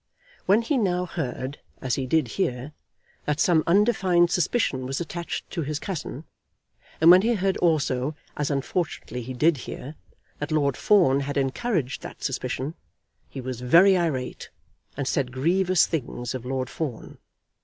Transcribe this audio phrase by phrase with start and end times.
[0.47, 2.71] When he now heard, as he did hear,
[3.25, 6.23] that some undefined suspicion was attached to his cousin,
[6.99, 9.93] and when he heard also, as unfortunately he did hear,
[10.39, 12.73] that Lord Fawn had encouraged that suspicion,
[13.29, 14.49] he was very irate,
[14.97, 17.19] and said grievous things of Lord Fawn.